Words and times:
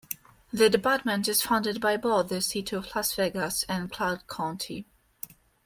The 0.51 0.67
department 0.67 1.27
is 1.27 1.43
funded 1.43 1.79
by 1.79 1.95
both 1.95 2.29
the 2.29 2.41
City 2.41 2.75
of 2.75 2.87
Las 2.95 3.13
Vegas 3.13 3.61
and 3.69 3.91
Clark 3.91 4.25
County. 4.27 4.87